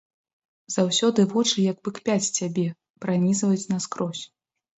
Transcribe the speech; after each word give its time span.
Заўсёды 0.75 1.25
вочы 1.33 1.65
як 1.65 1.77
бы 1.83 1.93
кпяць 1.99 2.25
з 2.29 2.33
цябе, 2.41 2.65
пранізваюць 3.05 3.69
наскрозь. 3.75 4.23